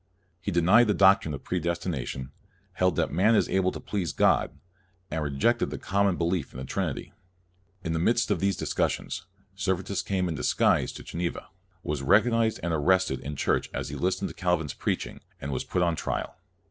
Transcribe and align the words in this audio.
He 0.41 0.49
denied 0.49 0.87
the 0.87 0.95
doctrine 0.95 1.31
of 1.35 1.43
predestination, 1.43 2.31
held 2.73 2.95
that 2.95 3.11
man 3.13 3.35
is 3.35 3.47
able 3.47 3.71
to 3.71 3.79
please 3.79 4.13
God, 4.13 4.49
and 5.11 5.23
rejected 5.23 5.69
the 5.69 5.77
common 5.77 6.15
be 6.17 6.25
lief 6.25 6.51
in 6.53 6.57
the 6.57 6.63
Trinitv. 6.65 7.11
CALVIN 7.11 7.13
117 7.83 7.85
In 7.85 7.93
the 7.93 7.99
midst 7.99 8.31
of 8.31 8.39
these 8.39 8.57
discussions, 8.57 9.27
Ser 9.53 9.75
vetus 9.75 10.01
came 10.01 10.27
in 10.27 10.33
disguise 10.33 10.91
to 10.93 11.03
Geneva, 11.03 11.49
was 11.83 12.01
recognized 12.01 12.59
and 12.63 12.73
arrested 12.73 13.19
in 13.19 13.35
church 13.35 13.69
as 13.75 13.89
he 13.89 13.95
listened 13.95 14.29
to 14.31 14.35
Calvin's 14.35 14.73
preaching, 14.73 15.19
and 15.39 15.51
was 15.51 15.63
put 15.63 15.83
on 15.83 15.95
trial. 15.95 16.35